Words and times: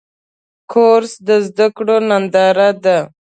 کورس 0.71 1.13
د 1.27 1.29
زده 1.47 1.67
کړو 1.75 1.95
ننداره 2.09 2.69
ده. 2.83 2.97